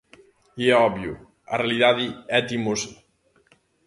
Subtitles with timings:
[0.61, 1.13] E é obvio,
[1.53, 2.05] a realidade
[2.37, 2.91] é teimosa.